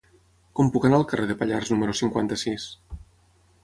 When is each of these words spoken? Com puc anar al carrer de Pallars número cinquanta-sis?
Com 0.59 0.71
puc 0.77 0.87
anar 0.89 0.97
al 1.01 1.05
carrer 1.13 1.29
de 1.33 1.37
Pallars 1.43 1.71
número 1.77 1.97
cinquanta-sis? 2.03 2.71